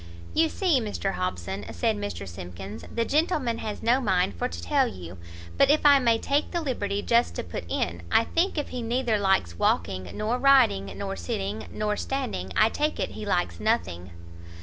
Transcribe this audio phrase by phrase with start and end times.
[0.33, 4.87] "You see, Mr Hobson," said Mr Simkins, "the gentleman has no mind for to tell
[4.87, 5.19] you;
[5.59, 8.81] but if I may take the liberty just to put in, I think if he
[8.81, 14.09] neither likes walking, nor riding, nor sitting, nor standing, I take it he likes nothing."